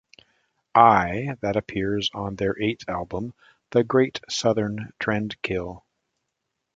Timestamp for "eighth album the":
2.59-3.83